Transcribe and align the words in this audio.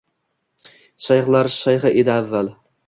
Shayxlar 1.09 1.53
shayxi 1.59 1.95
edi 2.03 2.17
avval 2.19 2.55